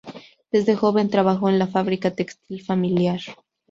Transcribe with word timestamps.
Desde 0.51 0.73
joven 0.75 1.11
trabajó 1.11 1.47
en 1.47 1.59
la 1.59 1.67
fábrica 1.67 2.09
textil 2.15 2.63
familiar. 2.63 3.19